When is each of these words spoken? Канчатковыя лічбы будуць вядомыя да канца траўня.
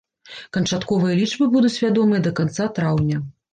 Канчатковыя 0.55 1.17
лічбы 1.19 1.49
будуць 1.53 1.73
вядомыя 1.83 2.25
да 2.31 2.35
канца 2.43 2.69
траўня. 2.81 3.25